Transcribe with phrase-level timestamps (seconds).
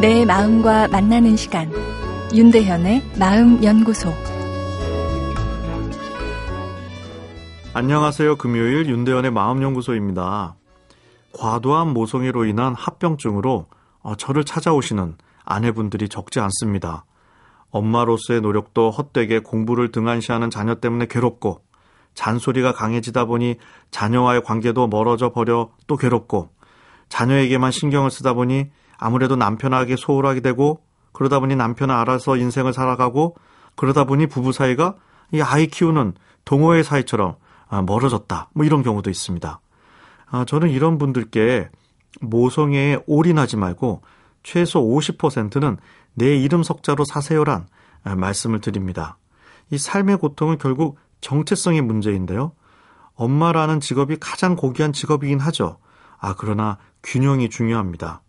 [0.00, 1.70] 내 마음과 만나는 시간
[2.34, 4.10] 윤대현의 마음연구소
[7.74, 8.36] 안녕하세요.
[8.36, 10.54] 금요일 윤대현의 마음연구소입니다.
[11.38, 13.66] 과도한 모성애로 인한 합병증으로
[14.00, 17.04] 어, 저를 찾아오시는 아내분들이 적지 않습니다.
[17.70, 21.60] 엄마로서의 노력도 헛되게 공부를 등한시하는 자녀 때문에 괴롭고
[22.14, 23.56] 잔소리가 강해지다 보니
[23.90, 26.48] 자녀와의 관계도 멀어져 버려 또 괴롭고
[27.10, 30.82] 자녀에게만 신경을 쓰다 보니 아무래도 남편에게 소홀하게 되고
[31.12, 33.34] 그러다 보니 남편은 알아서 인생을 살아가고
[33.74, 34.94] 그러다 보니 부부 사이가
[35.32, 36.14] 이 아이 키우는
[36.44, 37.36] 동호회 사이처럼
[37.68, 38.50] 아, 멀어졌다.
[38.52, 39.60] 뭐 이런 경우도 있습니다.
[40.30, 41.70] 아, 저는 이런 분들께
[42.20, 44.02] 모성애에 올인하지 말고
[44.42, 45.78] 최소 50%는
[46.14, 47.66] 내 이름 석자로 사세요란
[48.04, 49.16] 아, 말씀을 드립니다.
[49.70, 52.52] 이 삶의 고통은 결국 정체성의 문제인데요.
[53.14, 55.78] 엄마라는 직업이 가장 고귀한 직업이긴 하죠.
[56.18, 58.22] 아, 그러나 균형이 중요합니다.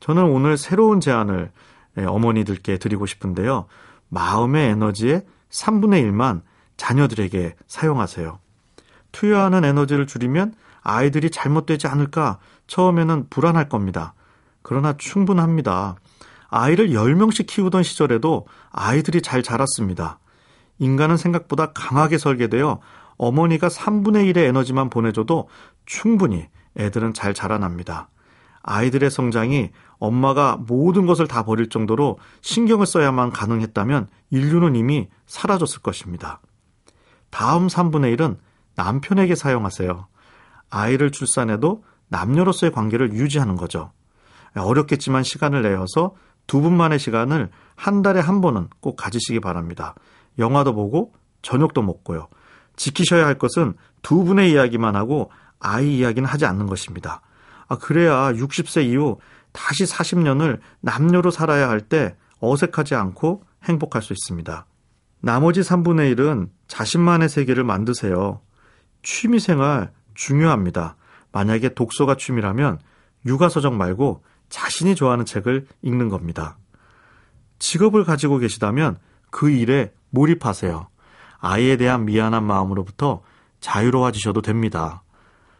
[0.00, 1.50] 저는 오늘 새로운 제안을
[1.98, 3.66] 예, 어머니들께 드리고 싶은데요.
[4.08, 6.42] 마음의 에너지의 3분의 1만
[6.76, 8.38] 자녀들에게 사용하세요.
[9.12, 14.14] 투여하는 에너지를 줄이면 아이들이 잘못되지 않을까 처음에는 불안할 겁니다.
[14.62, 15.96] 그러나 충분합니다.
[16.48, 20.18] 아이를 10명씩 키우던 시절에도 아이들이 잘 자랐습니다.
[20.78, 22.80] 인간은 생각보다 강하게 설계되어
[23.16, 25.48] 어머니가 3분의 1의 에너지만 보내줘도
[25.84, 28.08] 충분히 애들은 잘 자라납니다.
[28.70, 36.40] 아이들의 성장이 엄마가 모든 것을 다 버릴 정도로 신경을 써야만 가능했다면 인류는 이미 사라졌을 것입니다.
[37.30, 38.36] 다음 3분의 1은
[38.76, 40.06] 남편에게 사용하세요.
[40.68, 43.92] 아이를 출산해도 남녀로서의 관계를 유지하는 거죠.
[44.54, 46.14] 어렵겠지만 시간을 내어서
[46.46, 49.94] 두 분만의 시간을 한 달에 한 번은 꼭 가지시기 바랍니다.
[50.38, 52.28] 영화도 보고 저녁도 먹고요.
[52.76, 57.22] 지키셔야 할 것은 두 분의 이야기만 하고 아이 이야기는 하지 않는 것입니다.
[57.68, 59.18] 아, 그래야 60세 이후
[59.52, 64.66] 다시 40년을 남녀로 살아야 할 때 어색하지 않고 행복할 수 있습니다.
[65.20, 68.40] 나머지 3분의 1은 자신만의 세계를 만드세요.
[69.02, 70.96] 취미 생활 중요합니다.
[71.32, 72.78] 만약에 독서가 취미라면
[73.26, 76.58] 육아서적 말고 자신이 좋아하는 책을 읽는 겁니다.
[77.58, 78.98] 직업을 가지고 계시다면
[79.30, 80.88] 그 일에 몰입하세요.
[81.40, 83.22] 아이에 대한 미안한 마음으로부터
[83.60, 85.02] 자유로워지셔도 됩니다.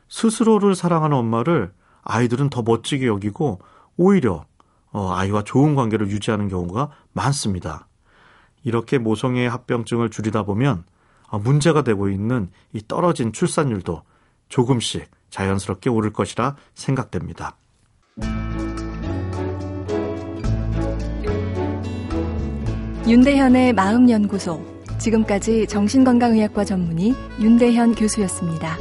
[0.09, 1.72] 스스로를 사랑하는 엄마를
[2.03, 3.60] 아이들은 더 멋지게 여기고
[3.97, 4.44] 오히려
[4.91, 7.86] 어, 아이와 좋은 관계를 유지하는 경우가 많습니다.
[8.64, 10.84] 이렇게 모성애의 합병증을 줄이다 보면
[11.28, 14.03] 어, 문제가 되고 있는 이 떨어진 출산율도
[14.48, 17.56] 조금씩 자연스럽게 오를 것이라 생각됩니다.
[23.06, 24.78] 윤대현의 마음연구소.
[24.98, 28.76] 지금까지 정신건강의학과 전문의 윤대현 교수였습니다.